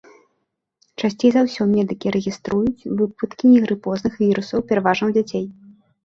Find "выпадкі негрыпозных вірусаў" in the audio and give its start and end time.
3.01-4.59